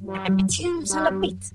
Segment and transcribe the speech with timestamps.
[0.00, 1.52] Nej men tusen och bit!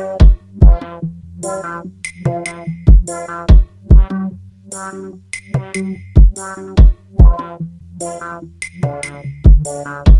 [0.00, 1.19] Thank you.
[1.42, 2.10] Thank
[9.66, 10.19] you.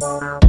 [0.00, 0.39] Bye.